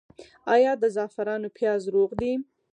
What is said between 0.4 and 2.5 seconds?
آیا د زعفرانو پیاز روغ دي؟